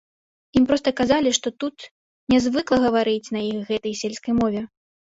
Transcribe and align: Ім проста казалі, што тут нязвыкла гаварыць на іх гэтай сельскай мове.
Ім 0.61 0.63
проста 0.71 0.93
казалі, 1.01 1.35
што 1.39 1.47
тут 1.65 1.75
нязвыкла 2.35 2.77
гаварыць 2.89 3.33
на 3.39 3.47
іх 3.53 3.65
гэтай 3.73 3.93
сельскай 4.03 4.33
мове. 4.43 4.69